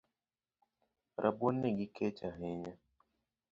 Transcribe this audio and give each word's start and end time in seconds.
Rabuoni 1.21 1.67
gi 1.77 1.87
kech 1.95 2.19
ahinya 2.29 2.73